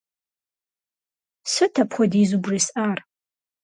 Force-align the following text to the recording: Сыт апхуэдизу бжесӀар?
Сыт 1.51 1.73
апхуэдизу 1.81 2.37
бжесӀар? 2.43 2.99